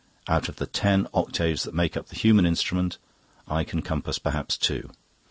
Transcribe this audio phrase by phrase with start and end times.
[0.27, 2.97] Out of the ten octaves that make up the human instrument,
[3.47, 4.89] I can compass perhaps two.